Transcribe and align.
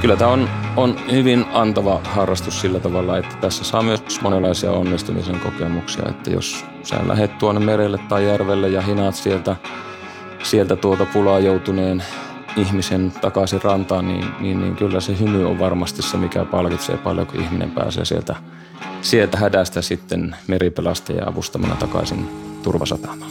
Kyllä 0.00 0.16
tämä 0.16 0.30
on, 0.30 0.48
on 0.76 0.96
hyvin 1.10 1.46
antava 1.52 2.00
harrastus 2.04 2.60
sillä 2.60 2.80
tavalla, 2.80 3.18
että 3.18 3.36
tässä 3.40 3.64
saa 3.64 3.82
myös 3.82 4.20
monenlaisia 4.22 4.72
onnistumisen 4.72 5.40
kokemuksia. 5.40 6.08
Että 6.08 6.30
jos 6.30 6.64
sä 6.82 6.96
lähdet 7.08 7.38
tuonne 7.38 7.66
merelle 7.66 7.98
tai 8.08 8.26
järvelle 8.26 8.68
ja 8.68 8.82
hinaat 8.82 9.14
sieltä, 9.14 9.56
sieltä 10.42 10.76
tuota 10.76 11.06
pulaa 11.06 11.38
joutuneen 11.38 12.02
ihmisen 12.56 13.12
takaisin 13.20 13.62
rantaan, 13.62 14.08
niin, 14.08 14.24
niin, 14.40 14.60
niin 14.60 14.76
kyllä 14.76 15.00
se 15.00 15.18
hymy 15.18 15.48
on 15.48 15.58
varmasti 15.58 16.02
se, 16.02 16.16
mikä 16.16 16.44
palkitsee 16.44 16.96
paljon, 16.96 17.26
kun 17.26 17.40
ihminen 17.40 17.70
pääsee 17.70 18.04
sieltä, 18.04 18.36
sieltä 19.00 19.38
hädästä 19.38 19.82
sitten 19.82 20.36
meripelastajia 20.46 21.26
avustamana 21.26 21.74
takaisin 21.74 22.28
turvasatamaan. 22.62 23.30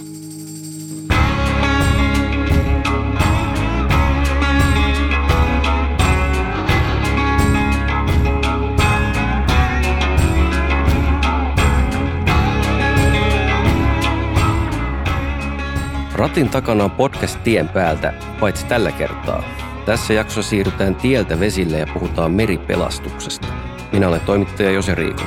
Ratin 16.19 16.49
takana 16.49 16.83
on 16.83 16.91
podcast 16.91 17.43
Tien 17.43 17.69
päältä, 17.69 18.13
paitsi 18.39 18.65
tällä 18.65 18.91
kertaa. 18.91 19.43
Tässä 19.85 20.13
jaksossa 20.13 20.49
siirrytään 20.49 20.95
tieltä 20.95 21.39
vesille 21.39 21.79
ja 21.79 21.87
puhutaan 21.93 22.31
meripelastuksesta. 22.31 23.47
Minä 23.93 24.07
olen 24.07 24.21
toimittaja 24.21 24.71
Jose 24.71 24.95
Riiko. 24.95 25.21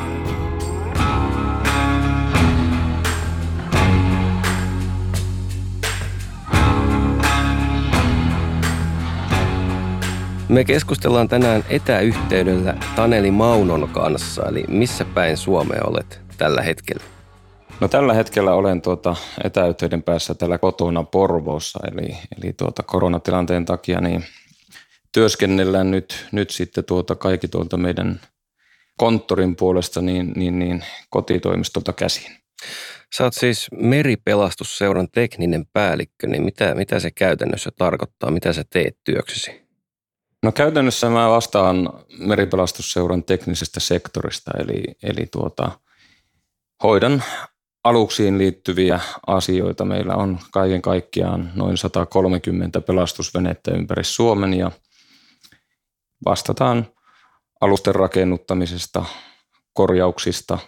Me 10.49 10.65
keskustellaan 10.65 11.29
tänään 11.29 11.65
etäyhteydellä 11.69 12.75
Taneli 12.97 13.31
Maunon 13.31 13.89
kanssa, 13.89 14.49
eli 14.49 14.65
missä 14.69 15.05
päin 15.05 15.37
Suomea 15.37 15.81
olet 15.85 16.21
tällä 16.39 16.63
hetkellä? 16.63 17.22
No 17.83 17.89
tällä 17.89 18.15
hetkellä 18.15 18.55
olen 18.55 18.83
tuota 18.83 19.17
etäyhteyden 19.45 20.03
päässä 20.03 20.35
täällä 20.35 20.59
kotona 20.59 21.03
Porvoossa, 21.03 21.81
eli, 21.93 22.17
eli 22.39 22.53
tuota 22.53 22.83
koronatilanteen 22.83 23.65
takia 23.65 24.01
niin 24.01 24.25
työskennellään 25.13 25.91
nyt, 25.91 26.27
nyt 26.33 26.51
sitten 26.51 26.85
tuota 26.85 27.15
kaikki 27.15 27.49
tuolta 27.49 27.77
meidän 27.77 28.21
konttorin 28.97 29.57
puolesta 29.57 30.03
niin, 30.03 30.33
niin, 30.37 30.59
niin 30.59 30.85
kotitoimistolta 31.11 31.93
käsin. 31.93 32.33
Sä 33.17 33.25
oot 33.25 33.35
siis 33.35 33.69
meripelastusseuran 33.73 35.09
tekninen 35.13 35.67
päällikkö, 35.73 36.27
niin 36.27 36.43
mitä, 36.43 36.75
mitä 36.75 37.01
se 37.01 37.11
käytännössä 37.11 37.71
tarkoittaa? 37.79 38.31
Mitä 38.31 38.53
sä 38.53 38.65
teet 38.71 38.99
työksesi? 39.05 39.63
No 40.43 40.53
käytännössä 40.53 41.11
mä 41.11 41.31
vastaan 41.31 41.93
meripelastusseuran 42.19 43.25
teknisestä 43.25 43.81
sektorista, 43.81 44.51
eli, 44.59 44.83
eli 45.03 45.27
tuota, 45.33 45.71
hoidan 46.83 47.23
aluksiin 47.85 48.39
liittyviä 48.39 49.01
asioita. 49.27 49.85
Meillä 49.85 50.15
on 50.15 50.39
kaiken 50.53 50.83
kaikkiaan 50.83 51.53
noin 51.55 51.77
130 51.77 52.81
pelastusvenettä 52.81 53.71
ympäri 53.71 54.05
Suomen 54.05 54.55
ja 54.55 54.71
vastataan 56.25 56.87
alusten 57.61 57.95
rakennuttamisesta, 57.95 59.05
korjauksista, 59.73 60.59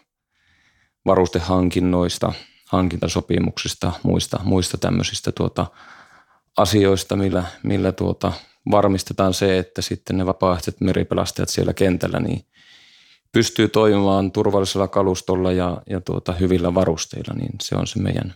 varustehankinnoista, 1.07 2.33
hankintasopimuksista, 2.69 3.93
muista, 4.03 4.41
muista 4.45 4.79
tämmöisistä 4.79 5.33
tuota 5.33 5.67
asioista, 6.57 7.17
millä, 7.17 7.45
millä 7.63 7.93
tuota 7.93 8.33
varmistetaan 8.71 9.35
se, 9.35 9.59
että 9.59 9.83
sitten 9.83 10.17
ne 10.17 10.27
vapaaehtoiset 10.27 10.81
meripelastajat 10.81 11.49
siellä 11.49 11.75
kentällä 11.75 12.21
niin 12.21 12.45
pystyy 13.35 13.69
toimimaan 13.69 14.33
turvallisella 14.33 14.89
kalustolla 14.89 15.53
ja, 15.53 15.83
ja 15.91 16.01
tuota, 16.01 16.33
hyvillä 16.33 16.75
varusteilla, 16.75 17.35
niin 17.35 17.51
se 17.63 17.77
on 17.77 17.87
se 17.87 17.99
meidän. 17.99 18.35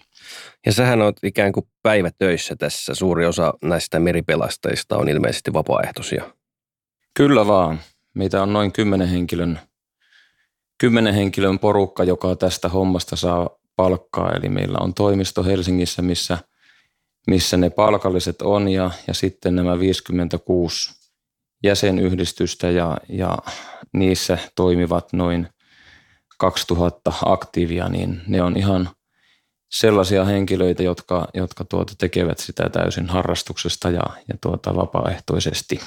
Ja 0.67 0.73
sähän 0.73 1.03
on 1.03 1.13
ikään 1.23 1.53
kuin 1.53 1.67
päivätöissä 1.83 2.57
tässä. 2.57 2.95
Suuri 2.95 3.27
osa 3.27 3.55
näistä 3.63 4.01
meripelastajista 4.01 4.97
on 4.97 5.09
ilmeisesti 5.09 5.53
vapaaehtoisia. 5.53 6.25
Kyllä 7.15 7.47
vaan. 7.47 7.81
Meitä 8.15 8.43
on 8.43 8.53
noin 8.53 8.73
kymmenen 8.73 9.09
henkilön, 9.09 9.61
kymmenen 10.79 11.15
henkilön 11.15 11.59
porukka, 11.59 12.05
joka 12.05 12.37
tästä 12.37 12.69
hommasta 12.69 13.17
saa 13.17 13.51
palkkaa. 13.77 14.33
Eli 14.33 14.49
meillä 14.49 14.79
on 14.81 14.95
toimisto 14.95 15.45
Helsingissä, 15.45 16.03
missä, 16.03 16.39
missä 17.27 17.57
ne 17.57 17.71
palkalliset 17.71 18.43
on 18.43 18.69
ja, 18.69 18.91
ja 19.07 19.15
sitten 19.15 19.57
nämä 19.57 19.79
56 19.79 20.98
jäsenyhdistystä 21.63 22.71
ja, 22.71 22.97
ja 23.09 23.39
niissä 23.93 24.39
toimivat 24.55 25.13
noin 25.13 25.49
2000 26.39 27.13
aktiivia, 27.25 27.89
niin 27.89 28.21
ne 28.27 28.43
on 28.43 28.57
ihan 28.57 28.91
sellaisia 29.71 30.25
henkilöitä, 30.25 30.83
jotka, 30.83 31.29
jotka 31.35 31.65
tuota 31.65 31.93
tekevät 31.99 32.39
sitä 32.39 32.69
täysin 32.69 33.09
harrastuksesta 33.09 33.91
ja, 33.91 34.03
ja 34.29 34.35
tuota 34.41 34.77
vapaaehtoisesti. 34.77 35.81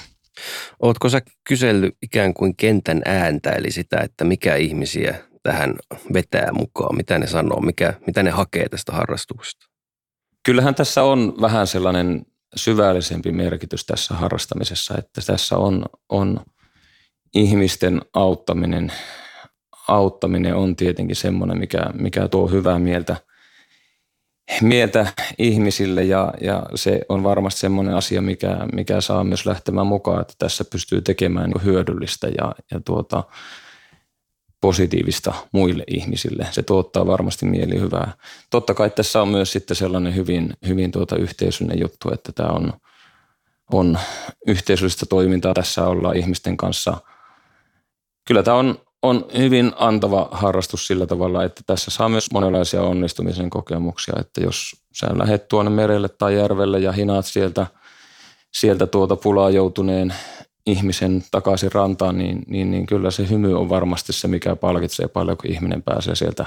Oletko 0.80 1.08
sä 1.08 1.20
kysellyt 1.48 1.96
ikään 2.02 2.34
kuin 2.34 2.56
kentän 2.56 3.02
ääntä, 3.04 3.50
eli 3.50 3.70
sitä, 3.70 4.00
että 4.00 4.24
mikä 4.24 4.56
ihmisiä 4.56 5.18
tähän 5.42 5.74
vetää 6.12 6.52
mukaan, 6.52 6.96
mitä 6.96 7.18
ne 7.18 7.26
sanoo, 7.26 7.60
mikä, 7.60 7.94
mitä 8.06 8.22
ne 8.22 8.30
hakee 8.30 8.68
tästä 8.68 8.92
harrastuksesta? 8.92 9.66
Kyllähän 10.42 10.74
tässä 10.74 11.02
on 11.02 11.34
vähän 11.40 11.66
sellainen 11.66 12.26
syvällisempi 12.56 13.32
merkitys 13.32 13.84
tässä 13.86 14.14
harrastamisessa, 14.14 14.94
että 14.98 15.20
tässä 15.26 15.56
on, 15.56 15.84
on 16.08 16.40
ihmisten 17.34 18.02
auttaminen, 18.14 18.92
auttaminen 19.88 20.56
on 20.56 20.76
tietenkin 20.76 21.16
semmoinen, 21.16 21.58
mikä, 21.58 21.84
mikä 21.94 22.28
tuo 22.28 22.48
hyvää 22.48 22.78
mieltä, 22.78 23.16
mieltä 24.62 25.06
ihmisille 25.38 26.04
ja, 26.04 26.34
ja 26.40 26.66
se 26.74 27.00
on 27.08 27.22
varmasti 27.22 27.60
semmoinen 27.60 27.94
asia, 27.94 28.22
mikä, 28.22 28.56
mikä 28.72 29.00
saa 29.00 29.24
myös 29.24 29.46
lähtemään 29.46 29.86
mukaan, 29.86 30.20
että 30.20 30.34
tässä 30.38 30.64
pystyy 30.64 31.02
tekemään 31.02 31.52
hyödyllistä 31.64 32.28
ja, 32.28 32.54
ja 32.70 32.80
tuota, 32.84 33.24
positiivista 34.62 35.34
muille 35.52 35.84
ihmisille. 35.86 36.46
Se 36.50 36.62
tuottaa 36.62 37.06
varmasti 37.06 37.46
mieli 37.46 37.80
hyvää. 37.80 38.12
Totta 38.50 38.74
kai 38.74 38.90
tässä 38.90 39.22
on 39.22 39.28
myös 39.28 39.52
sitten 39.52 39.76
sellainen 39.76 40.14
hyvin, 40.14 40.54
hyvin 40.66 40.92
tuota 40.92 41.16
yhteisöllinen 41.16 41.80
juttu, 41.80 42.12
että 42.12 42.32
tämä 42.32 42.48
on, 42.48 42.72
on 43.72 43.98
yhteisöllistä 44.46 45.06
toimintaa. 45.06 45.54
Tässä 45.54 45.86
ollaan 45.86 46.16
ihmisten 46.16 46.56
kanssa. 46.56 46.96
Kyllä 48.24 48.42
tämä 48.42 48.56
on, 48.56 48.78
on 49.02 49.26
hyvin 49.38 49.72
antava 49.76 50.28
harrastus 50.32 50.86
sillä 50.86 51.06
tavalla, 51.06 51.44
että 51.44 51.62
tässä 51.66 51.90
saa 51.90 52.08
myös 52.08 52.30
monenlaisia 52.32 52.82
onnistumisen 52.82 53.50
kokemuksia. 53.50 54.14
Että 54.20 54.40
jos 54.40 54.76
sä 54.92 55.06
lähdet 55.18 55.48
tuonne 55.48 55.70
merelle 55.70 56.08
tai 56.08 56.36
järvelle 56.36 56.78
ja 56.78 56.92
hinaat 56.92 57.26
sieltä, 57.26 57.66
sieltä 58.54 58.86
tuota 58.86 59.16
pulaa 59.16 59.50
joutuneen 59.50 60.14
ihmisen 60.66 61.24
takaisin 61.30 61.72
rantaan, 61.72 62.18
niin, 62.18 62.42
niin, 62.46 62.70
niin 62.70 62.86
kyllä 62.86 63.10
se 63.10 63.28
hymy 63.28 63.58
on 63.58 63.68
varmasti 63.68 64.12
se, 64.12 64.28
mikä 64.28 64.56
palkitsee 64.56 65.08
paljon, 65.08 65.36
kun 65.36 65.50
ihminen 65.50 65.82
pääsee 65.82 66.14
sieltä, 66.14 66.46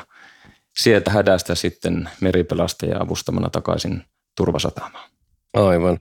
sieltä 0.77 1.11
hädästä 1.11 1.55
sitten 1.55 2.09
meripelastajia 2.21 2.99
avustamana 2.99 3.49
takaisin 3.49 4.03
turvasatamaan. 4.37 5.09
Aivan. 5.53 5.99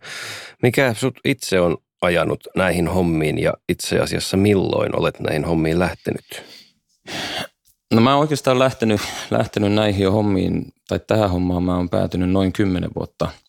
Mikä 0.63 0.95
sut 0.95 1.15
itse 1.25 1.61
on 1.61 1.77
ajanut 2.03 2.49
näihin 2.57 2.89
hommiin 2.89 3.39
ja 3.39 3.53
itse 3.69 3.99
asiassa 3.99 4.37
milloin 4.37 4.99
olet 4.99 5.21
näihin 5.21 5.45
hommiin 5.45 5.79
lähtenyt? 5.79 6.43
No 7.95 8.01
mä 8.01 8.13
oon 8.13 8.21
oikeastaan 8.21 8.59
lähtenyt, 8.59 9.01
lähtenyt 9.31 9.73
näihin 9.73 10.13
hommiin, 10.13 10.73
tai 10.89 11.01
tähän 11.07 11.31
hommaan 11.31 11.63
mä 11.63 11.77
oon 11.77 11.89
päätynyt 11.89 12.31
noin 12.31 12.53
kymmenen 12.53 12.91
vuotta– 12.97 13.29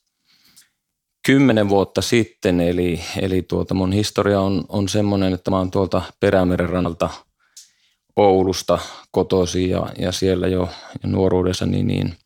kymmenen 1.25 1.69
vuotta 1.69 2.01
sitten, 2.01 2.61
eli, 2.61 3.01
eli 3.21 3.41
tuota 3.41 3.73
mun 3.73 3.91
historia 3.91 4.41
on, 4.41 4.65
on 4.69 4.89
semmoinen, 4.89 5.33
että 5.33 5.51
mä 5.51 5.57
oon 5.57 5.71
tuolta 5.71 6.01
Perämeren 6.19 6.69
rannalta 6.69 7.09
Oulusta 8.15 8.79
kotosi 9.11 9.69
ja, 9.69 9.87
ja 9.97 10.11
siellä 10.11 10.47
jo 10.47 10.69
nuoruudessa 11.03 11.65
niin, 11.65 11.87
niin 11.87 12.17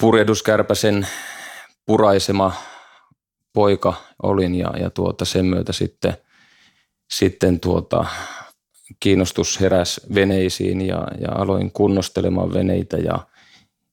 purjehduskärpäsen 0.00 1.06
puraisema 1.86 2.52
poika 3.52 3.94
olin 4.22 4.54
ja, 4.54 4.72
ja 4.80 4.90
tuota 4.90 5.24
sen 5.24 5.46
myötä 5.46 5.72
sitten, 5.72 6.16
sitten 7.12 7.60
tuota, 7.60 8.04
kiinnostus 9.00 9.60
heräs 9.60 10.00
veneisiin 10.14 10.86
ja, 10.86 11.06
ja 11.20 11.32
aloin 11.32 11.72
kunnostelemaan 11.72 12.54
veneitä 12.54 12.96
ja– 12.96 13.18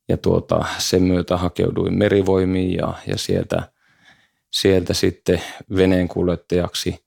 ja 0.10 0.18
tuota, 0.18 0.66
sen 0.78 1.04
myötä 1.04 1.38
hakeuduin 1.38 1.98
merivoimiin 1.98 2.74
ja, 2.74 2.94
ja 3.08 3.18
sieltä, 3.18 3.72
sieltä 4.52 4.94
sitten 4.94 5.42
veneenkuljettajaksi. 5.76 7.00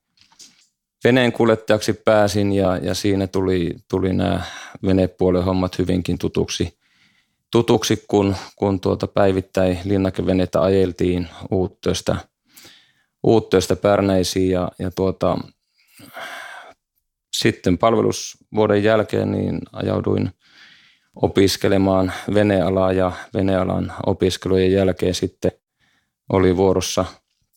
Veneenkuljettajaksi 1.04 1.92
pääsin 1.92 2.52
ja, 2.52 2.76
ja 2.76 2.94
siinä 2.94 3.26
tuli, 3.26 3.76
tuli 3.90 4.12
nämä 4.12 4.40
venepuolen 4.86 5.44
hommat 5.44 5.78
hyvinkin 5.78 6.18
tutuksi, 6.18 6.78
tutuksi 7.50 8.04
kun, 8.08 8.36
kun 8.56 8.80
tuota 8.80 9.06
päivittäin 9.06 9.78
linnakeveneitä 9.84 10.62
ajeltiin 10.62 11.28
uuttöistä, 11.50 12.16
uuttöistä 13.22 13.76
Pärnäisiin 13.76 14.50
ja, 14.50 14.68
ja 14.78 14.90
tuota, 14.90 15.38
sitten 17.32 17.78
palvelusvuoden 17.78 18.84
jälkeen 18.84 19.30
niin 19.30 19.58
ajauduin 19.72 20.30
opiskelemaan 21.16 22.12
venealaa 22.34 22.92
ja 22.92 23.12
venealan 23.34 23.92
opiskelujen 24.06 24.72
jälkeen 24.72 25.14
sitten 25.14 25.52
oli 26.32 26.56
vuorossa 26.56 27.04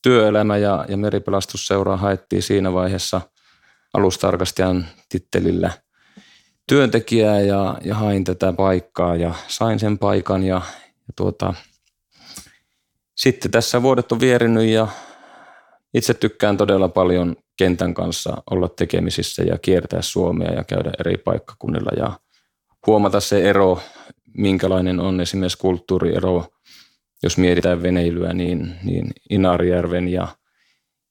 työelämä 0.02 0.58
ja, 0.58 0.86
ja 0.90 0.98
meripelastusseuraa 0.98 1.98
haettiin 1.98 2.44
siinä 2.44 2.74
vaiheessa 2.74 3.22
alustarkastajan 3.94 4.86
tittelillä 5.10 5.72
työntekijää 6.68 7.40
ja, 7.40 7.78
ja 7.84 7.96
hain 7.96 8.24
tätä 8.24 8.54
paikkaa 8.54 9.16
ja 9.16 9.34
sain 9.48 9.80
sen 9.80 9.98
paikan 9.98 10.44
ja, 10.44 10.62
ja 10.86 11.14
tuota, 11.16 11.54
sitten 13.16 13.52
tässä 13.52 13.82
vuodet 13.82 14.12
on 14.12 14.20
vierinyt 14.20 14.66
ja 14.66 14.88
itse 15.94 16.14
tykkään 16.14 16.58
todella 16.58 16.90
paljon 16.90 17.36
kentän 17.58 17.94
kanssa 17.94 18.44
olla 18.52 18.70
tekemisissä 18.70 19.44
ja 19.44 19.58
kiertää 19.58 20.02
Suomea 20.02 20.54
ja 20.54 20.64
käydä 20.64 20.92
eri 21.00 21.18
paikkakunnilla 21.18 21.92
ja 21.98 22.20
huomata 22.88 23.20
se 23.20 23.50
ero, 23.50 23.80
minkälainen 24.38 25.00
on 25.00 25.22
esimerkiksi 25.22 25.58
kulttuuriero, 25.58 26.46
jos 27.24 27.38
mietitään 27.38 27.84
veneilyä, 27.84 28.34
niin, 28.34 28.76
niin 28.84 29.12
Inarijärven 29.30 30.08
ja, 30.08 30.28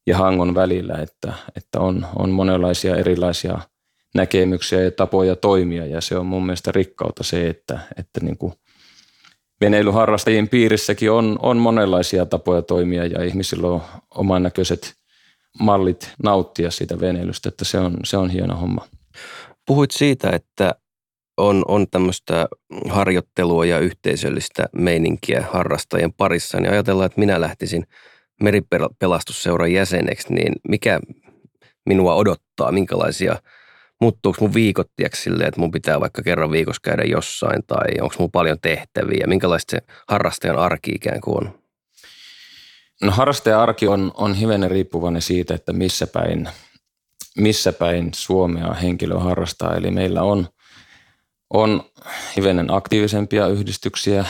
ja 0.06 0.16
Hangon 0.18 0.54
välillä, 0.54 0.94
että, 0.94 1.32
että 1.56 1.80
on, 1.80 2.06
on 2.16 2.30
monenlaisia 2.30 2.96
erilaisia 2.96 3.58
näkemyksiä 4.14 4.80
ja 4.80 4.90
tapoja 4.90 5.36
toimia 5.36 5.86
ja 5.86 6.00
se 6.00 6.18
on 6.18 6.26
mun 6.26 6.46
mielestä 6.46 6.72
rikkautta 6.72 7.24
se, 7.24 7.48
että, 7.48 7.78
että 7.96 8.20
niin 8.20 8.38
kuin 8.38 8.52
veneilyharrastajien 9.60 10.48
piirissäkin 10.48 11.10
on, 11.10 11.38
on 11.42 11.56
monenlaisia 11.56 12.26
tapoja 12.26 12.62
toimia 12.62 13.06
ja 13.06 13.24
ihmisillä 13.24 13.68
on 13.68 13.82
oman 14.14 14.42
näköiset 14.42 14.94
mallit 15.60 16.10
nauttia 16.22 16.70
siitä 16.70 17.00
veneilystä, 17.00 17.48
että 17.48 17.64
se 17.64 17.78
on, 17.78 17.96
se 18.04 18.16
on 18.16 18.30
hieno 18.30 18.56
homma. 18.56 18.86
Puhuit 19.66 19.90
siitä, 19.90 20.30
että 20.30 20.74
on, 21.36 21.62
on 21.68 21.86
tämmöistä 21.90 22.48
harjoittelua 22.88 23.64
ja 23.64 23.78
yhteisöllistä 23.78 24.66
meininkiä 24.72 25.46
harrastajien 25.52 26.12
parissa, 26.12 26.60
niin 26.60 26.72
ajatellaan, 26.72 27.06
että 27.06 27.20
minä 27.20 27.40
lähtisin 27.40 27.84
meripelastusseuran 28.42 29.72
jäseneksi, 29.72 30.34
niin 30.34 30.52
mikä 30.68 31.00
minua 31.86 32.14
odottaa, 32.14 32.72
minkälaisia, 32.72 33.36
muuttuuko 34.00 34.38
mun 34.40 34.54
viikot 34.54 34.90
silleen, 35.14 35.48
että 35.48 35.60
mun 35.60 35.70
pitää 35.70 36.00
vaikka 36.00 36.22
kerran 36.22 36.50
viikossa 36.50 36.80
käydä 36.84 37.02
jossain, 37.02 37.62
tai 37.66 37.88
onko 38.00 38.14
mun 38.18 38.30
paljon 38.30 38.58
tehtäviä, 38.62 39.26
minkälaista 39.26 39.70
se 39.70 39.78
harrastajan 40.08 40.58
arki 40.58 40.90
ikään 40.90 41.20
kuin 41.20 41.36
on? 41.36 41.58
No 43.02 43.12
harrastajan 43.12 43.60
arki 43.60 43.86
on, 43.86 44.12
on 44.14 44.34
hivenen 44.34 44.70
riippuvainen 44.70 45.22
siitä, 45.22 45.54
että 45.54 45.72
missä 45.72 46.06
päin, 46.06 46.48
missä 47.36 47.72
päin 47.72 48.10
Suomea 48.14 48.72
henkilö 48.72 49.18
harrastaa. 49.18 49.76
Eli 49.76 49.90
meillä 49.90 50.22
on, 50.22 50.48
on 51.50 51.84
hivenen 52.36 52.74
aktiivisempia 52.74 53.46
yhdistyksiä 53.48 54.24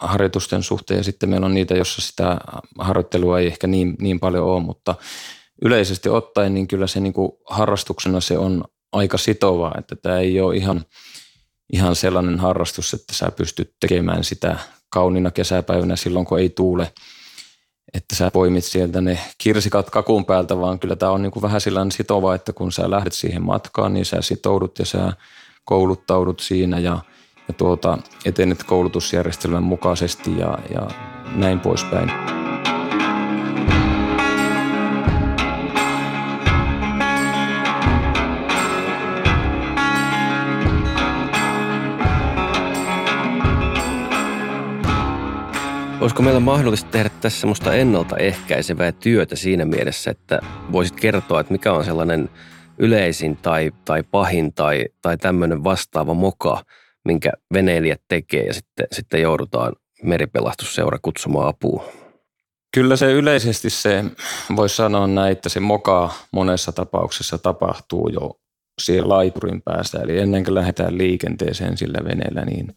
harjoitusten 0.00 0.62
suhteen. 0.62 0.98
Ja 0.98 1.04
sitten 1.04 1.28
meillä 1.28 1.46
on 1.46 1.54
niitä, 1.54 1.74
jossa 1.74 2.02
sitä 2.02 2.38
harjoittelua 2.78 3.38
ei 3.38 3.46
ehkä 3.46 3.66
niin, 3.66 3.94
niin 4.00 4.20
paljon 4.20 4.44
ole, 4.44 4.62
mutta 4.62 4.94
yleisesti 5.62 6.08
ottaen 6.08 6.54
niin 6.54 6.68
kyllä 6.68 6.86
se 6.86 7.00
niin 7.00 7.12
kuin 7.12 7.32
harrastuksena 7.44 8.20
se 8.20 8.38
on 8.38 8.64
aika 8.92 9.18
sitovaa, 9.18 9.74
että 9.78 9.96
tämä 9.96 10.18
ei 10.18 10.40
ole 10.40 10.56
ihan, 10.56 10.84
ihan 11.72 11.96
sellainen 11.96 12.38
harrastus, 12.38 12.94
että 12.94 13.14
sä 13.14 13.30
pystyt 13.36 13.74
tekemään 13.80 14.24
sitä 14.24 14.58
kauniina 14.90 15.30
kesäpäivänä 15.30 15.96
silloin, 15.96 16.26
kun 16.26 16.38
ei 16.38 16.48
tuule– 16.48 16.92
että 17.94 18.16
sä 18.16 18.30
poimit 18.30 18.64
sieltä 18.64 19.00
ne 19.00 19.18
kirsikat 19.38 19.90
kakun 19.90 20.24
päältä, 20.24 20.58
vaan 20.58 20.78
kyllä 20.78 20.96
tämä 20.96 21.12
on 21.12 21.22
niin 21.22 21.30
kuin 21.30 21.42
vähän 21.42 21.60
sillä 21.60 21.86
sitova, 21.92 22.34
että 22.34 22.52
kun 22.52 22.72
sä 22.72 22.90
lähdet 22.90 23.12
siihen 23.12 23.42
matkaan, 23.42 23.94
niin 23.94 24.04
sä 24.04 24.22
sitoudut 24.22 24.78
ja 24.78 24.86
sä 24.86 25.12
kouluttaudut 25.64 26.40
siinä 26.40 26.78
ja, 26.78 26.98
ja 27.48 27.54
tuota, 27.54 27.98
etenet 28.24 28.64
koulutusjärjestelmän 28.64 29.62
mukaisesti 29.62 30.38
ja, 30.38 30.58
ja 30.74 30.88
näin 31.34 31.60
poispäin. 31.60 32.10
Olisiko 46.00 46.22
meillä 46.22 46.40
mahdollista 46.40 46.90
tehdä 46.90 47.10
tässä 47.20 47.40
semmoista 47.40 47.74
ennaltaehkäisevää 47.74 48.92
työtä 48.92 49.36
siinä 49.36 49.64
mielessä, 49.64 50.10
että 50.10 50.40
voisit 50.72 51.00
kertoa, 51.00 51.40
että 51.40 51.52
mikä 51.52 51.72
on 51.72 51.84
sellainen 51.84 52.30
yleisin 52.78 53.36
tai, 53.36 53.72
tai 53.84 54.02
pahin 54.02 54.54
tai, 54.54 54.84
tai 55.02 55.16
tämmöinen 55.16 55.64
vastaava 55.64 56.14
moka, 56.14 56.64
minkä 57.04 57.32
veneilijät 57.52 58.00
tekee 58.08 58.46
ja 58.46 58.54
sitten, 58.54 58.86
sitten 58.92 59.22
joudutaan 59.22 59.72
meripelastusseura 60.02 60.98
kutsumaan 61.02 61.48
apua? 61.48 61.84
Kyllä 62.74 62.96
se 62.96 63.12
yleisesti 63.12 63.70
se, 63.70 64.04
voisi 64.56 64.76
sanoa 64.76 65.06
näin, 65.06 65.32
että 65.32 65.48
se 65.48 65.60
moka 65.60 66.14
monessa 66.32 66.72
tapauksessa 66.72 67.38
tapahtuu 67.38 68.08
jo 68.08 68.40
siellä 68.82 69.08
laiturin 69.08 69.62
päässä. 69.62 69.98
Eli 69.98 70.18
ennen 70.18 70.44
kuin 70.44 70.54
lähdetään 70.54 70.98
liikenteeseen 70.98 71.76
sillä 71.76 71.98
veneellä, 72.04 72.44
niin 72.44 72.74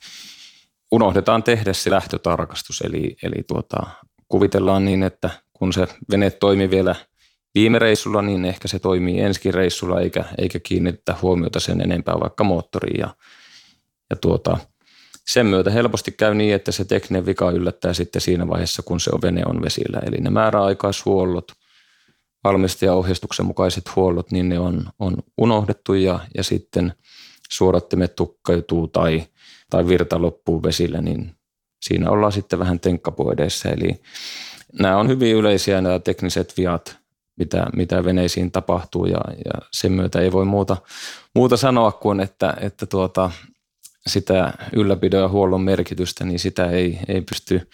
unohdetaan 0.91 1.43
tehdä 1.43 1.73
se 1.73 1.91
lähtötarkastus. 1.91 2.81
Eli, 2.81 3.17
eli 3.23 3.43
tuota, 3.47 3.87
kuvitellaan 4.27 4.85
niin, 4.85 5.03
että 5.03 5.29
kun 5.53 5.73
se 5.73 5.87
vene 6.11 6.29
toimii 6.29 6.69
vielä 6.69 6.95
viime 7.59 7.79
reissulla, 7.79 8.21
niin 8.21 8.45
ehkä 8.45 8.67
se 8.67 8.79
toimii 8.79 9.19
ensi 9.19 9.51
reissulla 9.51 10.01
eikä, 10.01 10.25
eikä 10.37 10.59
kiinnitetä 10.59 11.15
huomiota 11.21 11.59
sen 11.59 11.81
enempää 11.81 12.15
vaikka 12.19 12.43
moottoriin. 12.43 12.99
Ja, 12.99 13.15
ja 14.09 14.15
tuota, 14.15 14.57
sen 15.27 15.45
myötä 15.45 15.71
helposti 15.71 16.11
käy 16.11 16.35
niin, 16.35 16.55
että 16.55 16.71
se 16.71 16.85
tekninen 16.85 17.25
vika 17.25 17.51
yllättää 17.51 17.93
sitten 17.93 18.21
siinä 18.21 18.47
vaiheessa, 18.47 18.81
kun 18.81 18.99
se 18.99 19.09
on 19.13 19.21
vene 19.21 19.41
on 19.45 19.61
vesillä. 19.61 19.99
Eli 20.05 20.17
ne 20.17 20.29
määräaikaishuollot, 20.29 21.51
valmistajaohjeistuksen 22.43 23.45
mukaiset 23.45 23.95
huollot, 23.95 24.31
niin 24.31 24.49
ne 24.49 24.59
on, 24.59 24.89
on 24.99 25.17
unohdettu 25.37 25.93
ja, 25.93 26.19
ja 26.37 26.43
sitten 26.43 26.93
suodattimet 27.49 28.15
tukkeutuu 28.15 28.87
tai– 28.87 29.23
tai 29.69 29.87
virta 29.87 30.21
loppuu 30.21 30.63
vesillä, 30.63 31.01
niin 31.01 31.35
siinä 31.81 32.09
ollaan 32.09 32.31
sitten 32.31 32.59
vähän 32.59 32.79
tenkkapuodeissa. 32.79 33.69
Eli 33.69 34.01
nämä 34.79 34.97
on 34.97 35.07
hyvin 35.07 35.35
yleisiä 35.35 35.81
nämä 35.81 35.99
tekniset 35.99 36.53
viat, 36.57 36.97
mitä, 37.37 37.67
mitä 37.75 38.03
veneisiin 38.05 38.51
tapahtuu 38.51 39.05
ja, 39.05 39.19
ja 39.45 39.51
sen 39.71 39.91
myötä 39.91 40.19
ei 40.19 40.31
voi 40.31 40.45
muuta, 40.45 40.77
muuta 41.35 41.57
sanoa 41.57 41.91
kuin, 41.91 42.19
että, 42.19 42.53
että 42.61 42.85
tuota, 42.85 43.31
sitä 44.07 44.53
ylläpidon 44.73 45.21
ja 45.21 45.29
huollon 45.29 45.61
merkitystä, 45.61 46.25
niin 46.25 46.39
sitä 46.39 46.69
ei, 46.69 46.99
ei 47.07 47.21
pysty, 47.21 47.69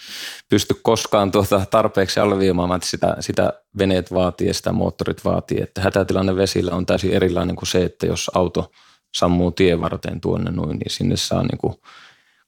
pysty 0.50 0.76
koskaan 0.84 1.32
tuota 1.32 1.66
tarpeeksi 1.72 2.20
alviimaan, 2.20 2.76
että 2.76 2.88
sitä, 2.88 3.16
sitä 3.20 3.54
veneet 3.78 4.14
vaatii 4.14 4.48
ja 4.48 4.54
sitä 4.54 4.72
moottorit 4.72 5.26
vaatii. 5.26 5.62
Että 5.62 5.82
hätätilanne 5.82 6.36
vesillä 6.36 6.72
on 6.72 6.86
täysin 6.86 7.14
erilainen 7.14 7.56
kuin 7.56 7.68
se, 7.68 7.84
että 7.84 8.06
jos 8.06 8.32
auto– 8.34 8.72
sammuu 9.16 9.52
tien 9.52 9.82
varten 9.82 10.22
tuonne 10.22 10.52
noin, 10.52 10.78
niin 10.78 10.92
sinne 10.92 11.18
saa 11.18 11.44
niin 11.44 11.58
kuin 11.58 11.74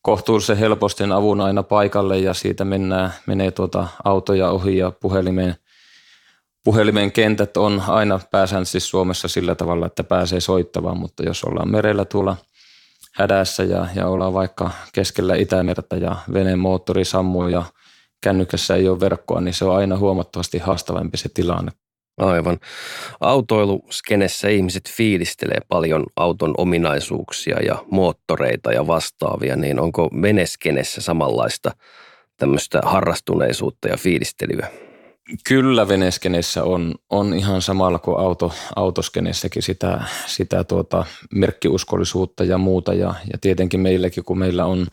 kohtuullisen 0.02 0.58
helposti 0.58 1.04
avun 1.04 1.42
aina 1.42 1.64
paikalle 1.64 2.20
ja 2.20 2.34
siitä 2.34 2.66
mennään, 2.66 3.14
menee 3.28 3.52
tuota 3.52 3.88
autoja 4.04 4.50
ohi 4.50 4.78
ja 4.78 4.92
puhelimeen, 4.92 5.56
puhelimen 6.66 7.12
kentät 7.12 7.58
on 7.58 7.84
aina 7.88 8.20
pääsääntöisesti 8.32 8.80
Suomessa 8.80 9.28
sillä 9.28 9.56
tavalla, 9.56 9.86
että 9.86 10.04
pääsee 10.04 10.40
soittamaan, 10.40 11.00
mutta 11.00 11.24
jos 11.24 11.44
ollaan 11.44 11.72
merellä 11.72 12.06
tuolla 12.06 12.38
hädässä 13.14 13.64
ja, 13.64 13.88
ja 13.96 14.08
ollaan 14.08 14.34
vaikka 14.34 14.72
keskellä 14.94 15.36
Itämerta 15.36 15.96
ja 15.96 16.16
veneen 16.34 16.60
moottori 16.60 17.06
sammuu 17.06 17.48
ja 17.48 17.64
kännykässä 18.22 18.76
ei 18.76 18.90
ole 18.90 19.00
verkkoa, 19.00 19.42
niin 19.42 19.54
se 19.54 19.66
on 19.66 19.76
aina 19.76 19.98
huomattavasti 19.98 20.58
haastavampi 20.58 21.18
se 21.18 21.30
tilanne. 21.34 21.72
Aivan. 22.18 22.60
Autoiluskenessä 23.20 24.48
ihmiset 24.50 24.92
fiilistelee 24.92 25.60
paljon 25.68 26.04
auton 26.16 26.54
ominaisuuksia 26.58 27.60
ja 27.66 27.86
moottoreita 27.92 28.72
ja 28.72 28.88
vastaavia, 28.88 29.56
niin 29.56 29.80
onko 29.80 30.10
veneskenessä 30.22 31.02
samanlaista 31.02 31.72
tämmöistä 32.38 32.82
harrastuneisuutta 32.84 33.88
ja 33.88 33.98
fiilistelyä? 33.98 34.70
Kyllä 35.48 35.88
veneskenessä 35.88 36.64
on, 36.64 36.96
on 37.10 37.34
ihan 37.34 37.62
samalla 37.62 38.00
kuin 38.00 38.20
auto, 38.20 38.54
autoskenessäkin 38.76 39.62
sitä, 39.62 40.02
sitä 40.26 40.64
tuota 40.64 41.06
merkkiuskollisuutta 41.36 42.44
ja 42.44 42.58
muuta. 42.58 42.94
Ja, 42.94 43.16
ja 43.34 43.40
tietenkin 43.42 43.80
meilläkin, 43.80 44.24
kun 44.24 44.40
meillä 44.40 44.66
on, 44.66 44.88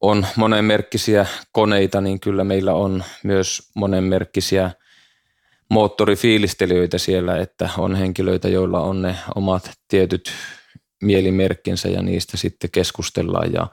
on 0.00 0.26
monenmerkkisiä 0.36 1.26
koneita, 1.52 2.00
niin 2.00 2.20
kyllä 2.20 2.44
meillä 2.44 2.74
on 2.74 3.04
myös 3.24 3.70
monenmerkkisiä– 3.74 4.70
moottorifiilistelijöitä 5.70 6.98
siellä, 6.98 7.36
että 7.36 7.70
on 7.78 7.94
henkilöitä, 7.94 8.48
joilla 8.48 8.80
on 8.80 9.02
ne 9.02 9.16
omat 9.34 9.70
tietyt 9.88 10.32
mielimerkkinsä 11.02 11.88
ja 11.88 12.02
niistä 12.02 12.36
sitten 12.36 12.70
keskustellaan 12.70 13.52
ja, 13.52 13.66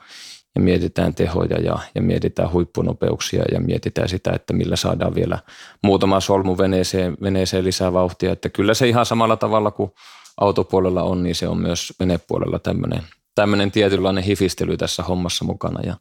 ja 0.58 0.62
mietitään 0.62 1.16
tehoja 1.16 1.58
ja, 1.62 1.80
ja 1.96 2.02
mietitään 2.02 2.52
huippunopeuksia 2.52 3.44
ja 3.52 3.60
mietitään 3.60 4.10
sitä, 4.10 4.32
että 4.32 4.54
millä 4.54 4.76
saadaan 4.76 5.16
vielä 5.16 5.40
muutama 5.84 6.20
solmu 6.20 6.58
veneeseen, 6.58 7.18
veneeseen 7.22 7.64
lisää 7.64 7.94
vauhtia. 7.94 8.32
Että 8.32 8.50
kyllä 8.50 8.74
se 8.74 8.88
ihan 8.88 9.06
samalla 9.06 9.38
tavalla 9.38 9.72
kuin 9.72 9.92
autopuolella 10.38 11.04
on, 11.04 11.24
niin 11.24 11.36
se 11.36 11.48
on 11.48 11.58
myös 11.58 11.94
venepuolella 12.00 12.60
tämmöinen, 12.60 13.04
tämmöinen 13.36 13.72
tietynlainen 13.72 14.24
hifistely 14.24 14.78
tässä 14.78 15.04
hommassa 15.04 15.46
mukana. 15.46 15.82
Ja 15.86 15.96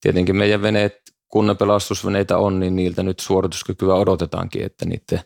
tietenkin 0.00 0.36
meidän 0.36 0.62
veneet, 0.62 0.96
kun 1.28 1.46
ne 1.46 1.54
pelastusveneitä 1.54 2.38
on, 2.38 2.60
niin 2.60 2.76
niiltä 2.76 3.02
nyt 3.02 3.20
suorituskykyä 3.20 3.94
odotetaankin, 3.94 4.64
että 4.64 4.84
niiden, 4.84 5.20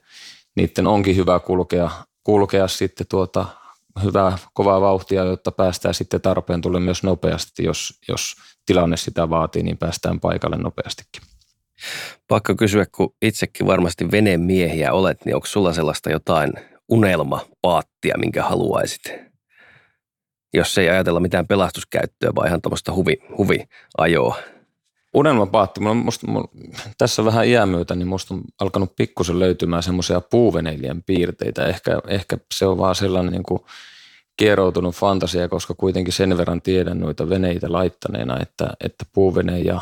niiden 0.56 0.86
onkin 0.86 1.16
hyvä 1.16 1.38
kulkea, 1.38 1.90
kulkea 2.24 2.68
sitten 2.68 3.06
tuota 3.10 3.46
hyvää 4.04 4.38
kovaa 4.54 4.80
vauhtia, 4.80 5.24
jotta 5.24 5.52
päästään 5.52 5.94
sitten 5.94 6.20
tarpeen 6.20 6.60
tulle 6.60 6.80
myös 6.80 7.02
nopeasti, 7.02 7.64
jos, 7.64 8.00
jos 8.08 8.34
tilanne 8.66 8.96
sitä 8.96 9.30
vaatii, 9.30 9.62
niin 9.62 9.78
päästään 9.78 10.20
paikalle 10.20 10.56
nopeastikin. 10.56 11.22
Pakko 12.28 12.54
kysyä, 12.54 12.86
kun 12.96 13.14
itsekin 13.22 13.66
varmasti 13.66 14.10
veneen 14.10 14.40
miehiä 14.40 14.92
olet, 14.92 15.24
niin 15.24 15.34
onko 15.34 15.46
sulla 15.46 15.72
sellaista 15.72 16.10
jotain 16.10 16.52
unelmapaattia, 16.88 18.18
minkä 18.18 18.42
haluaisit? 18.42 19.02
Jos 20.54 20.78
ei 20.78 20.88
ajatella 20.88 21.20
mitään 21.20 21.46
pelastuskäyttöä, 21.46 22.30
vaan 22.34 22.48
ihan 22.48 22.62
tämmöistä 22.62 22.92
huvi, 22.92 23.16
huviajoa. 23.38 24.36
Unelmapaatti, 25.14 25.80
mulla, 25.80 25.94
musta, 25.94 26.26
mulla, 26.26 26.48
tässä 26.98 27.24
vähän 27.24 27.46
iän 27.46 27.68
myötä, 27.68 27.94
niin 27.94 28.08
musta 28.08 28.34
on 28.34 28.42
alkanut 28.60 28.96
pikkusen 28.96 29.38
löytymään 29.38 29.82
semmoisia 29.82 30.20
puuveneilijän 30.20 31.02
piirteitä. 31.02 31.66
Ehkä, 31.66 32.00
ehkä 32.08 32.38
se 32.54 32.66
on 32.66 32.78
vaan 32.78 32.94
sellainen 32.94 33.32
niin 33.32 33.42
kuin 33.42 33.60
kieroutunut 34.36 34.94
fantasia, 34.94 35.48
koska 35.48 35.74
kuitenkin 35.74 36.12
sen 36.12 36.38
verran 36.38 36.62
tiedän 36.62 37.00
noita 37.00 37.28
veneitä 37.28 37.72
laittaneena, 37.72 38.40
että, 38.40 38.70
että 38.84 39.04
puuvene 39.12 39.58
ja, 39.58 39.80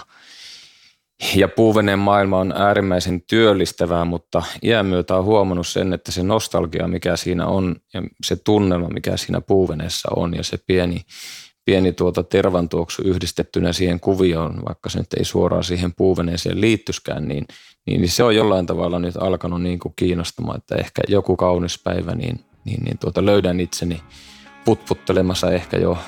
ja 1.35 1.49
puuveneen 1.49 1.99
maailma 1.99 2.39
on 2.39 2.53
äärimmäisen 2.57 3.23
työllistävää, 3.23 4.05
mutta 4.05 4.43
iän 4.63 4.87
myötä 4.87 5.17
on 5.17 5.25
huomannut 5.25 5.67
sen, 5.67 5.93
että 5.93 6.13
se 6.13 6.23
nostalgia, 6.23 6.89
mikä 6.89 7.17
siinä 7.17 7.47
on 7.47 7.77
ja 7.95 8.03
se 8.25 8.37
tunnelma, 8.37 8.89
mikä 8.89 9.17
siinä 9.17 9.41
puuveneessä 9.41 10.09
on 10.17 10.35
ja 10.35 10.45
se 10.45 10.59
pieni, 10.67 11.01
pieni 11.67 11.93
tuota 11.93 12.23
tervantuoksu 12.23 13.03
yhdistettynä 13.03 13.73
siihen 13.73 14.01
kuvioon, 14.01 14.63
vaikka 14.69 14.91
se 14.91 14.99
nyt 14.99 15.15
ei 15.19 15.25
suoraan 15.25 15.65
siihen 15.65 15.95
puuveneeseen 15.97 16.61
liittyskään, 16.61 17.29
niin, 17.29 17.47
niin, 17.87 18.01
niin 18.01 18.11
se 18.11 18.23
on 18.25 18.37
jollain 18.37 18.67
tavalla 18.67 18.99
nyt 18.99 19.17
alkanut 19.17 19.63
niin 19.63 19.79
kuin 19.79 19.93
kiinnostamaan, 19.97 20.57
että 20.59 20.77
ehkä 20.77 21.03
joku 21.09 21.37
kaunis 21.37 21.83
päivä, 21.85 22.15
niin, 22.15 22.41
niin, 22.65 22.85
niin 22.85 22.99
tuota 22.99 23.27
löydän 23.27 23.61
itseni 23.61 24.01
putputtelemassa 24.65 25.51
ehkä 25.51 25.77
jo 25.77 25.99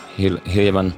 hieman 0.54 0.94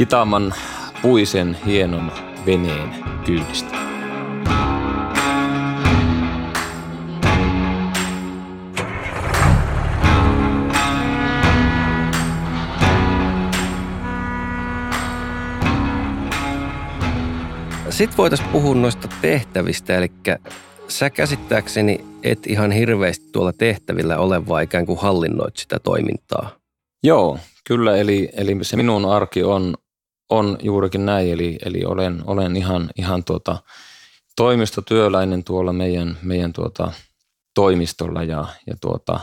hitaamman 0.00 0.54
puisen 1.02 1.56
hienon 1.66 2.12
veneen 2.46 2.94
kyydistä. 3.24 3.91
Sitten 18.02 18.18
voitaisiin 18.18 18.48
puhua 18.48 18.74
noista 18.74 19.08
tehtävistä, 19.20 19.96
eli 19.96 20.12
sä 20.88 21.10
käsittääkseni 21.10 22.04
et 22.22 22.46
ihan 22.46 22.70
hirveästi 22.70 23.28
tuolla 23.32 23.52
tehtävillä 23.52 24.18
ole, 24.18 24.48
vaan 24.48 24.62
ikään 24.62 24.86
kuin 24.86 24.98
hallinnoit 24.98 25.56
sitä 25.56 25.78
toimintaa. 25.78 26.50
Joo, 27.02 27.38
kyllä, 27.66 27.96
eli, 27.96 28.28
eli 28.32 28.58
se 28.62 28.76
minun 28.76 29.04
arki 29.04 29.42
on, 29.42 29.74
on 30.28 30.58
juurikin 30.62 31.06
näin, 31.06 31.32
eli, 31.32 31.58
eli 31.64 31.84
olen, 31.84 32.22
olen 32.26 32.56
ihan, 32.56 32.90
ihan 32.96 33.24
tuota, 33.24 33.58
toimistotyöläinen 34.36 35.44
tuolla 35.44 35.72
meidän, 35.72 36.18
meidän 36.22 36.52
tuota, 36.52 36.92
toimistolla 37.54 38.22
ja, 38.22 38.44
ja 38.66 38.74
tuota, 38.80 39.20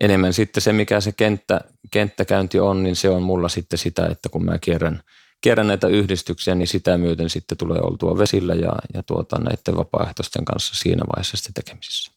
enemmän 0.00 0.32
sitten 0.32 0.60
se, 0.60 0.72
mikä 0.72 1.00
se 1.00 1.12
kenttä, 1.12 1.60
kenttäkäynti 1.90 2.60
on, 2.60 2.82
niin 2.82 2.96
se 2.96 3.08
on 3.08 3.22
mulla 3.22 3.48
sitten 3.48 3.78
sitä, 3.78 4.06
että 4.06 4.28
kun 4.28 4.44
mä 4.44 4.58
kierrän– 4.58 5.02
kierrän 5.40 5.66
näitä 5.66 5.88
yhdistyksiä, 5.88 6.54
niin 6.54 6.68
sitä 6.68 6.98
myöten 6.98 7.30
sitten 7.30 7.58
tulee 7.58 7.80
oltua 7.82 8.18
vesillä 8.18 8.54
ja, 8.54 8.72
ja 8.94 9.02
tuota, 9.02 9.38
näiden 9.38 9.76
vapaaehtoisten 9.76 10.44
kanssa 10.44 10.74
siinä 10.74 11.02
vaiheessa 11.16 11.36
sitten 11.36 11.64
tekemisissä. 11.64 12.12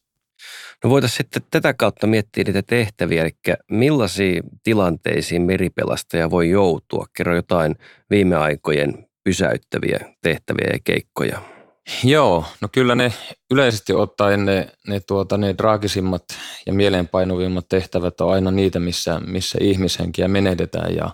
No 0.84 0.90
voitaisiin 0.90 1.16
sitten 1.16 1.42
tätä 1.50 1.74
kautta 1.74 2.06
miettiä 2.06 2.44
niitä 2.44 2.62
tehtäviä, 2.62 3.22
eli 3.22 3.56
millaisiin 3.70 4.42
tilanteisiin 4.62 5.42
meripelastaja 5.42 6.30
voi 6.30 6.50
joutua? 6.50 7.06
Kerro 7.16 7.36
jotain 7.36 7.76
viime 8.10 8.36
aikojen 8.36 9.06
pysäyttäviä 9.24 10.14
tehtäviä 10.22 10.70
ja 10.72 10.78
keikkoja. 10.84 11.42
Joo, 12.04 12.44
no 12.60 12.68
kyllä 12.72 12.94
ne 12.94 13.12
yleisesti 13.50 13.92
ottaen 13.92 14.44
ne, 14.44 14.68
ne, 14.86 15.00
tuota, 15.00 15.36
ne 15.36 15.54
draagisimmat 15.58 16.24
ja 16.66 16.72
mieleenpainuvimmat 16.72 17.68
tehtävät 17.68 18.20
on 18.20 18.32
aina 18.32 18.50
niitä, 18.50 18.80
missä, 18.80 19.20
missä 19.26 19.58
ihmishenkiä 19.60 20.28
menetetään 20.28 20.94
ja, 20.94 21.10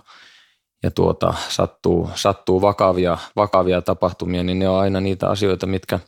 ja 0.83 0.91
tuota, 0.91 1.33
sattuu, 1.49 2.09
sattuu 2.15 2.61
vakavia, 2.61 3.17
vakavia 3.35 3.81
tapahtumia, 3.81 4.43
niin 4.43 4.59
ne 4.59 4.69
on 4.69 4.79
aina 4.79 5.01
niitä 5.01 5.29
asioita, 5.29 5.67
mitkä, 5.67 5.99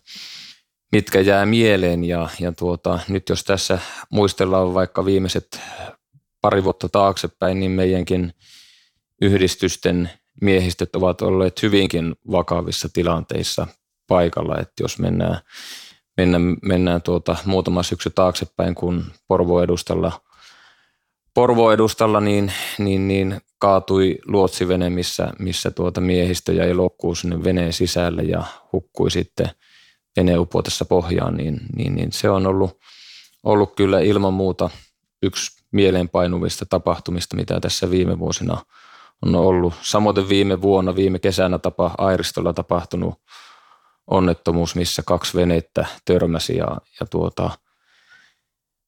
mitkä 0.91 1.21
jää 1.21 1.45
mieleen. 1.45 2.03
Ja, 2.03 2.29
ja 2.39 2.51
tuota, 2.51 2.99
nyt 3.07 3.29
jos 3.29 3.43
tässä 3.43 3.79
muistellaan 4.09 4.73
vaikka 4.73 5.05
viimeiset 5.05 5.61
pari 6.41 6.63
vuotta 6.63 6.89
taaksepäin, 6.89 7.59
niin 7.59 7.71
meidänkin 7.71 8.33
yhdistysten 9.21 10.09
miehistöt 10.41 10.95
ovat 10.95 11.21
olleet 11.21 11.61
hyvinkin 11.61 12.15
vakavissa 12.31 12.89
tilanteissa 12.93 13.67
paikalla. 14.07 14.57
Että 14.57 14.83
jos 14.83 14.99
mennään, 14.99 15.39
mennään, 16.17 16.57
mennään 16.61 17.01
tuota, 17.01 17.35
muutama 17.45 17.83
syksy 17.83 18.09
taaksepäin, 18.09 18.75
kun 18.75 19.05
Porvo 19.27 19.61
edustalla– 19.61 20.11
Porvo 21.33 21.71
edustalla 21.71 22.19
niin, 22.19 22.51
niin, 22.77 23.07
niin 23.07 23.41
kaatui 23.59 24.17
luotsivene, 24.25 24.89
missä, 24.89 25.33
missä 25.39 25.71
tuota 25.71 26.01
miehistö 26.01 26.53
jäi 26.53 26.73
lokkuun 26.73 27.15
sinne 27.15 27.43
veneen 27.43 27.73
sisälle 27.73 28.21
ja 28.21 28.43
hukkui 28.73 29.11
sitten 29.11 29.49
veneen 30.17 30.39
upotessa 30.39 30.85
pohjaan, 30.85 31.37
niin, 31.37 31.59
niin, 31.75 31.95
niin 31.95 32.11
se 32.11 32.29
on 32.29 32.47
ollut, 32.47 32.79
ollut 33.43 33.75
kyllä 33.75 33.99
ilman 33.99 34.33
muuta 34.33 34.69
yksi 35.23 35.63
mieleenpainuvista 35.71 36.65
tapahtumista, 36.65 37.35
mitä 37.35 37.59
tässä 37.59 37.91
viime 37.91 38.19
vuosina 38.19 38.57
on 39.25 39.35
ollut. 39.35 39.73
Samoin 39.81 40.29
viime 40.29 40.61
vuonna, 40.61 40.95
viime 40.95 41.19
kesänä 41.19 41.59
tapa, 41.59 41.91
Airistolla 41.97 42.53
tapahtunut 42.53 43.15
onnettomuus, 44.07 44.75
missä 44.75 45.03
kaksi 45.05 45.37
venettä 45.37 45.85
törmäsi 46.05 46.57
ja, 46.57 46.77
ja 46.99 47.05
tuota, 47.09 47.51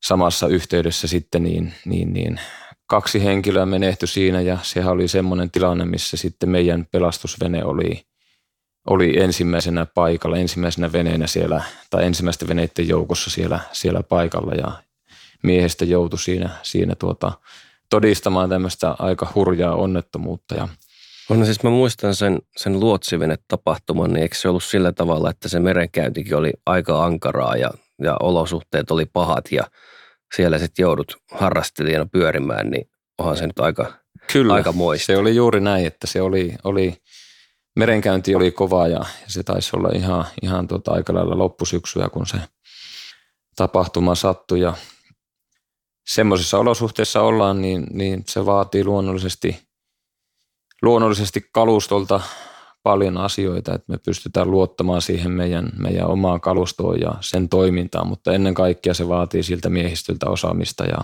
samassa 0.06 0.48
yhteydessä 0.48 1.08
sitten 1.08 1.44
niin, 1.44 1.74
niin, 1.86 2.14
niin 2.14 2.40
kaksi 2.88 3.24
henkilöä 3.24 3.66
menehtyi 3.66 4.08
siinä 4.08 4.42
ja 4.42 4.58
sehän 4.62 4.94
oli 4.94 5.08
semmoinen 5.08 5.52
tilanne, 5.52 5.86
missä 5.86 6.18
sitten 6.18 6.50
meidän 6.50 6.86
pelastusvene 6.92 7.66
oli, 7.66 8.06
oli 8.90 9.20
ensimmäisenä 9.20 9.86
paikalla, 9.86 10.38
ensimmäisenä 10.38 10.92
veneenä 10.92 11.28
siellä 11.28 11.64
tai 11.90 12.06
ensimmäisten 12.06 12.48
veneiden 12.48 12.88
joukossa 12.88 13.30
siellä, 13.30 13.60
siellä 13.72 14.04
paikalla 14.04 14.54
ja 14.54 14.72
miehestä 15.44 15.86
joutui 15.86 16.20
siinä, 16.20 16.50
siinä 16.64 16.96
tuota, 16.96 17.32
todistamaan 17.90 18.50
tämmöistä 18.50 18.96
aika 19.00 19.32
hurjaa 19.36 19.76
onnettomuutta. 19.76 20.56
Ja 20.56 20.68
on 21.30 21.46
siis 21.46 21.64
mä 21.64 21.70
muistan 21.70 22.16
sen, 22.16 22.40
sen 22.58 22.80
luotsivene-tapahtuman, 22.80 24.14
niin 24.14 24.22
eikö 24.22 24.36
se 24.36 24.50
ollut 24.50 24.64
sillä 24.64 24.92
tavalla, 24.92 25.30
että 25.30 25.50
se 25.50 25.60
merenkäyntikin 25.60 26.36
oli 26.36 26.54
aika 26.66 27.06
ankaraa 27.06 27.56
ja, 27.56 27.72
ja 28.02 28.18
olosuhteet 28.20 28.92
oli 28.92 29.06
pahat 29.06 29.52
ja 29.52 29.64
siellä 30.36 30.58
sitten 30.58 30.84
joudut 30.84 31.18
harrastelijana 31.32 32.06
pyörimään, 32.06 32.70
niin 32.70 32.90
onhan 33.18 33.38
se 33.38 33.48
nyt 33.48 33.60
aika, 33.60 33.94
Kyllä, 34.34 34.54
aika 34.54 34.72
moista. 34.72 35.06
se 35.06 35.18
oli 35.18 35.36
juuri 35.36 35.62
näin, 35.62 35.86
että 35.86 36.08
se 36.08 36.22
oli, 36.22 36.56
oli 36.64 36.98
merenkäynti 37.76 38.36
oli 38.36 38.52
kova 38.52 38.88
ja 38.88 39.06
se 39.28 39.44
taisi 39.44 39.70
olla 39.74 39.90
ihan, 39.94 40.26
ihan 40.42 40.68
tuota 40.68 40.92
aika 40.92 41.14
lailla 41.14 41.38
loppusyksyä, 41.38 42.10
kun 42.10 42.28
se 42.28 42.38
tapahtuma 43.56 44.16
sattui 44.16 44.62
ja 44.62 44.74
semmoisissa 46.08 46.58
olosuhteissa 46.58 47.22
ollaan, 47.22 47.62
niin, 47.62 47.88
niin 47.94 48.24
se 48.28 48.46
vaatii 48.46 48.84
luonnollisesti, 48.84 49.62
luonnollisesti 50.82 51.50
kalustolta 51.52 52.22
paljon 52.86 53.18
asioita, 53.18 53.76
että 53.76 53.92
me 53.92 53.98
pystytään 54.06 54.52
luottamaan 54.52 55.02
siihen 55.02 55.32
meidän, 55.32 55.70
meidän 55.78 56.08
omaan 56.08 56.42
kalustoon 56.42 57.00
ja 57.00 57.14
sen 57.22 57.50
toimintaan, 57.50 58.08
mutta 58.08 58.34
ennen 58.34 58.54
kaikkea 58.54 58.94
se 58.94 59.08
vaatii 59.08 59.44
siltä 59.44 59.70
miehistöltä 59.70 60.30
osaamista 60.30 60.84
ja, 60.84 60.98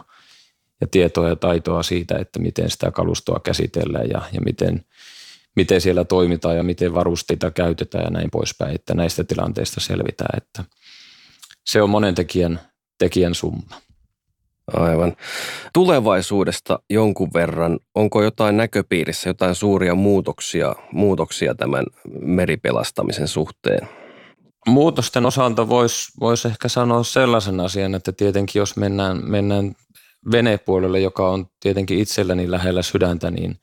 ja 0.81 0.87
tietoa 0.87 1.29
ja 1.29 1.35
taitoa 1.35 1.83
siitä, 1.83 2.17
että 2.17 2.39
miten 2.39 2.69
sitä 2.69 2.91
kalustoa 2.91 3.39
käsitellään 3.39 4.09
ja, 4.09 4.21
ja 4.33 4.41
miten, 4.41 4.85
miten 5.55 5.81
siellä 5.81 6.05
toimitaan 6.05 6.57
ja 6.57 6.63
miten 6.63 6.93
varusteita 6.93 7.51
käytetään 7.51 8.03
ja 8.03 8.09
näin 8.09 8.31
poispäin, 8.31 8.75
että 8.75 8.93
näistä 8.93 9.23
tilanteista 9.23 9.79
selvitään, 9.79 10.37
että 10.37 10.63
se 11.65 11.81
on 11.81 11.89
monen 11.89 12.15
tekijän, 12.15 12.59
tekijän 12.97 13.35
summa. 13.35 13.81
Aivan. 14.73 15.15
Tulevaisuudesta 15.73 16.79
jonkun 16.89 17.29
verran, 17.33 17.79
onko 17.95 18.23
jotain 18.23 18.57
näköpiirissä, 18.57 19.29
jotain 19.29 19.55
suuria 19.55 19.95
muutoksia, 19.95 20.75
muutoksia 20.91 21.55
tämän 21.55 21.85
meripelastamisen 22.21 23.27
suhteen? 23.27 23.87
Muutosten 24.67 25.25
osalta 25.25 25.69
voisi 25.69 26.11
vois 26.19 26.45
ehkä 26.45 26.67
sanoa 26.67 27.03
sellaisen 27.03 27.59
asian, 27.59 27.95
että 27.95 28.11
tietenkin 28.11 28.59
jos 28.59 28.77
mennään, 28.77 29.29
mennään 29.29 29.75
venepuolelle, 30.31 30.99
joka 30.99 31.29
on 31.29 31.45
tietenkin 31.59 31.99
itselläni 31.99 32.51
lähellä 32.51 32.81
sydäntä, 32.81 33.31
niin 33.31 33.55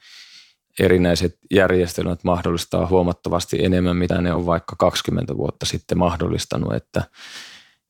erinäiset 0.80 1.38
järjestelmät 1.50 2.24
mahdollistaa 2.24 2.86
huomattavasti 2.86 3.64
enemmän, 3.64 3.96
mitä 3.96 4.20
ne 4.20 4.32
on 4.32 4.46
vaikka 4.46 4.76
20 4.78 5.36
vuotta 5.36 5.66
sitten 5.66 5.98
mahdollistanut, 5.98 6.74
että, 6.74 7.04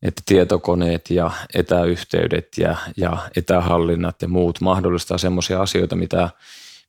että 0.03 0.23
tietokoneet 0.27 1.11
ja 1.11 1.31
etäyhteydet 1.55 2.49
ja, 2.59 2.77
ja 2.97 3.19
etähallinnat 3.37 4.23
ja 4.23 4.29
muut 4.29 4.61
mahdollistaa 4.61 5.19
semmoisia 5.19 5.63
asioita, 5.63 5.97
mitä, 5.97 6.31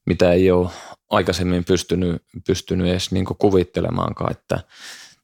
mitä 0.06 0.32
ei 0.32 0.52
ole 0.52 0.70
aikaisemmin 1.10 1.66
pystynyt, 1.66 2.24
pystynyt 2.48 2.88
edes 2.88 3.12
niin 3.12 3.26
kuvittelemaankaan, 3.26 4.32
että 4.32 4.60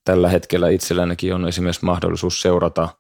tällä 0.04 0.30
hetkellä 0.30 0.70
itsellänikin 0.70 1.36
on 1.36 1.48
esimerkiksi 1.48 1.86
mahdollisuus 1.86 2.42
seurata– 2.42 2.90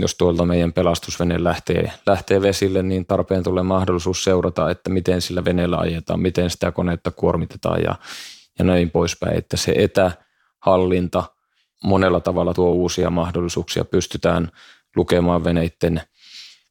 jos 0.00 0.14
tuolta 0.14 0.46
meidän 0.46 0.72
pelastusvene 0.72 1.44
lähtee, 1.44 1.92
lähtee 2.06 2.42
vesille, 2.42 2.82
niin 2.82 3.06
tarpeen 3.06 3.42
tulee 3.42 3.62
mahdollisuus 3.62 4.24
seurata, 4.24 4.70
että 4.70 4.90
miten 4.90 5.20
sillä 5.20 5.44
veneellä 5.44 5.76
ajetaan, 5.76 6.20
miten 6.20 6.50
sitä 6.50 6.72
koneetta 6.72 7.10
kuormitetaan 7.10 7.82
ja, 7.82 7.94
ja 8.58 8.64
näin 8.64 8.90
poispäin. 8.90 9.36
Että 9.36 9.56
se 9.56 9.74
etähallinta 9.76 11.22
monella 11.84 12.20
tavalla 12.20 12.54
tuo 12.54 12.70
uusia 12.70 13.10
mahdollisuuksia. 13.10 13.84
Pystytään 13.84 14.48
lukemaan 14.96 15.44
veneiden, 15.44 16.02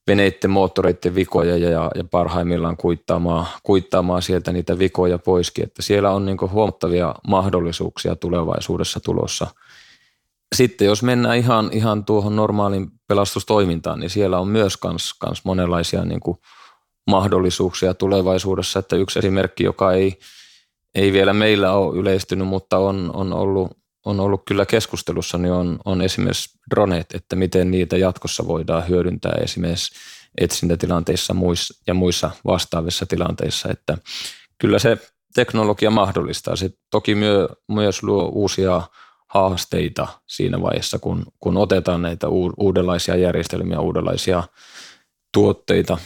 veneiden 0.07 0.49
moottoreiden 0.49 1.15
vikoja 1.15 1.57
ja, 1.57 1.91
ja 1.95 2.03
parhaimmillaan 2.11 2.77
kuittaamaan, 2.77 3.47
kuittaamaan 3.63 4.21
sieltä 4.21 4.51
niitä 4.51 4.79
vikoja 4.79 5.19
poiskin. 5.19 5.63
Että 5.63 5.81
siellä 5.81 6.11
on 6.11 6.25
niin 6.25 6.37
huomattavia 6.51 7.15
mahdollisuuksia 7.27 8.15
tulevaisuudessa 8.15 8.99
tulossa– 8.99 9.47
sitten 10.55 10.85
jos 10.85 11.03
mennään 11.03 11.37
ihan, 11.37 11.69
ihan 11.73 12.05
tuohon 12.05 12.35
normaaliin 12.35 12.91
pelastustoimintaan, 13.07 13.99
niin 13.99 14.09
siellä 14.09 14.39
on 14.39 14.47
myös 14.47 14.77
kans, 14.77 15.13
kans 15.19 15.45
monenlaisia 15.45 16.05
niin 16.05 16.21
mahdollisuuksia 17.07 17.93
tulevaisuudessa. 17.93 18.79
Että 18.79 18.95
yksi 18.95 19.19
esimerkki, 19.19 19.63
joka 19.63 19.93
ei, 19.93 20.19
ei 20.95 21.13
vielä 21.13 21.33
meillä 21.33 21.73
ole 21.73 21.97
yleistynyt, 21.97 22.47
mutta 22.47 22.77
on, 22.77 23.11
on, 23.13 23.33
ollut, 23.33 23.77
on 24.05 24.19
ollut 24.19 24.41
kyllä 24.45 24.65
keskustelussa, 24.65 25.37
niin 25.37 25.53
on, 25.53 25.79
on 25.85 26.01
esimerkiksi 26.01 26.59
dronet, 26.69 27.13
että 27.13 27.35
miten 27.35 27.71
niitä 27.71 27.97
jatkossa 27.97 28.47
voidaan 28.47 28.87
hyödyntää 28.87 29.33
esimerkiksi 29.41 29.91
etsintätilanteissa 30.37 31.35
ja 31.87 31.93
muissa 31.93 32.31
vastaavissa 32.45 33.05
tilanteissa, 33.05 33.69
että 33.69 33.97
kyllä 34.57 34.79
se 34.79 34.97
teknologia 35.35 35.91
mahdollistaa. 35.91 36.55
Se 36.55 36.69
toki 36.89 37.15
myö, 37.15 37.49
myös 37.67 38.03
luo 38.03 38.25
uusia 38.25 38.81
haasteita 39.27 40.07
siinä 40.27 40.61
vaiheessa, 40.61 40.99
kun, 40.99 41.23
kun 41.39 41.57
otetaan 41.57 42.01
näitä 42.01 42.27
uudenlaisia 42.57 43.15
järjestelmiä, 43.15 43.79
uudenlaisia 43.79 44.43
tuotteita 45.33 45.97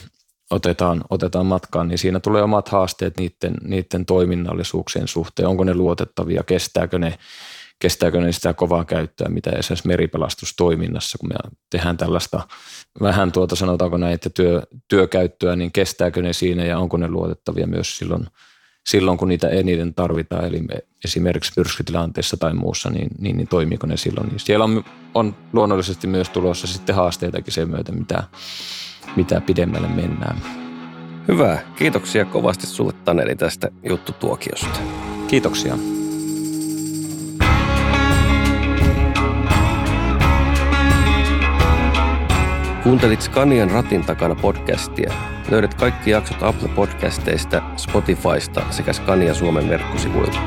otetaan, 0.50 1.04
otetaan 1.10 1.46
matkaan, 1.46 1.88
niin 1.88 1.98
siinä 1.98 2.20
tulee 2.20 2.42
omat 2.42 2.68
haasteet 2.68 3.16
niiden, 3.16 3.54
niiden 3.62 4.06
toiminnallisuuksien 4.06 5.08
suhteen. 5.08 5.48
Onko 5.48 5.64
ne 5.64 5.74
luotettavia, 5.74 6.42
kestääkö 6.42 6.98
ne, 6.98 7.18
kestääkö 7.84 8.20
ne 8.20 8.32
sitä 8.32 8.54
kovaa 8.54 8.84
käyttöä, 8.84 9.28
mitä 9.28 9.50
esimerkiksi 9.50 9.88
meripelastustoiminnassa, 9.88 11.18
kun 11.18 11.28
me 11.28 11.34
tehdään 11.70 11.96
tällaista 11.96 12.48
vähän 13.00 13.32
tuota 13.32 13.56
sanotaanko 13.56 13.96
näin, 13.96 14.14
että 14.14 14.30
työ, 14.30 14.62
työkäyttöä, 14.88 15.56
niin 15.56 15.72
kestääkö 15.72 16.22
ne 16.22 16.32
siinä 16.32 16.64
ja 16.64 16.78
onko 16.78 16.96
ne 16.96 17.08
luotettavia 17.08 17.66
myös 17.66 17.96
silloin– 17.96 18.26
silloin, 18.86 19.18
kun 19.18 19.28
niitä 19.28 19.48
eniten 19.48 19.94
tarvitaan, 19.94 20.44
eli 20.44 20.60
esimerkiksi 21.04 21.52
myrskytilanteessa 21.56 22.36
tai 22.36 22.54
muussa, 22.54 22.90
niin, 22.90 23.08
niin, 23.18 23.36
niin 23.36 23.48
toimiiko 23.48 23.86
ne 23.86 23.96
silloin. 23.96 24.28
Niin 24.28 24.40
siellä 24.40 24.64
on, 24.64 24.84
on 25.14 25.36
luonnollisesti 25.52 26.06
myös 26.06 26.28
tulossa 26.28 26.66
sitten 26.66 26.94
haasteitakin 26.94 27.52
sen 27.52 27.70
myötä, 27.70 27.92
mitä, 27.92 28.24
mitä 29.16 29.40
pidemmälle 29.40 29.88
mennään. 29.88 30.36
Hyvä. 31.28 31.58
Kiitoksia 31.76 32.24
kovasti 32.24 32.66
sulle 32.66 32.92
Taneli 33.04 33.36
tästä 33.36 33.70
juttutuokiosta. 33.82 34.80
Kiitoksia. 35.28 35.93
Kuuntelit 42.84 43.22
Scanian 43.22 43.70
ratin 43.70 44.04
takana 44.04 44.34
podcastia. 44.34 45.12
Löydät 45.50 45.74
kaikki 45.74 46.10
jaksot 46.10 46.42
Apple 46.42 46.68
Podcasteista, 46.68 47.62
Spotifysta 47.76 48.62
sekä 48.70 48.92
Scania 48.92 49.34
Suomen 49.34 49.68
verkkosivuilta. 49.68 50.38